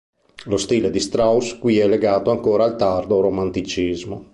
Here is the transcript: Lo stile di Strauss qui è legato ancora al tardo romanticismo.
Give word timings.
Lo 0.45 0.57
stile 0.57 0.89
di 0.89 0.99
Strauss 0.99 1.59
qui 1.59 1.77
è 1.77 1.87
legato 1.87 2.31
ancora 2.31 2.63
al 2.63 2.75
tardo 2.75 3.19
romanticismo. 3.19 4.29